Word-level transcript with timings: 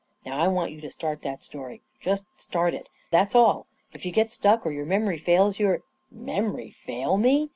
Now 0.25 0.39
I 0.39 0.47
want 0.47 0.71
you 0.71 0.81
to 0.81 0.89
start 0.89 1.21
that 1.21 1.43
story. 1.43 1.83
Just 1.99 2.25
start 2.37 2.73
it, 2.73 2.89
that's*, 3.11 3.35
all. 3.35 3.67
If 3.93 4.03
you 4.03 4.11
get 4.11 4.31
stuck, 4.31 4.65
or 4.65 4.71
your 4.71 4.83
memory 4.83 5.19
fails 5.19 5.59
you 5.59 5.83
—"Memory 6.11 6.71
fail 6.71 7.17
me! 7.17 7.49